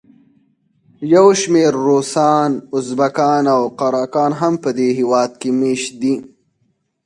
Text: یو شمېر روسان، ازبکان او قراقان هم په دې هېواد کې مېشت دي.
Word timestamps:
یو 1.13 1.27
شمېر 1.39 1.73
روسان، 1.87 2.51
ازبکان 2.77 3.43
او 3.55 3.63
قراقان 3.79 4.31
هم 4.41 4.53
په 4.63 4.69
دې 4.77 4.89
هېواد 4.99 5.31
کې 5.41 5.49
مېشت 5.59 5.91
دي. 6.01 6.15